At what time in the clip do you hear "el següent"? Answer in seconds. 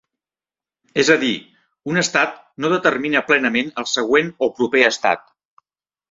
3.83-4.31